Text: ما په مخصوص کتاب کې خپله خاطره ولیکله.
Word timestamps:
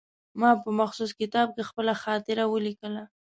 ما 0.39 0.49
په 0.63 0.69
مخصوص 0.79 1.11
کتاب 1.21 1.47
کې 1.55 1.67
خپله 1.69 1.93
خاطره 2.03 2.43
ولیکله. 2.53 3.03